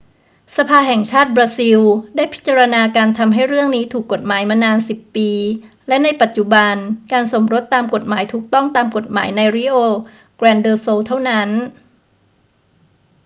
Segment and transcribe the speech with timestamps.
[0.57, 1.79] สภาแห่งชาติบราซิล
[2.15, 5.29] ได้พิจารณาการทำให้เรื่องนี้ถูกกฎหมายมานาน 10 ปี
[5.87, 6.73] และในปัจจุบัน
[7.11, 9.79] การสมรสตามกฎหมายถูกต้องตามกฎหมายใน rio
[10.39, 11.49] grande do sul เท่านั้น